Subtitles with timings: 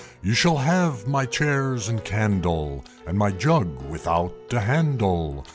[0.23, 5.45] "You shall have my chairs and candle, And my jug without a handle!